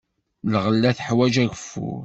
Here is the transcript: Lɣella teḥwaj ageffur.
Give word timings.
Lɣella 0.51 0.91
teḥwaj 0.97 1.35
ageffur. 1.43 1.99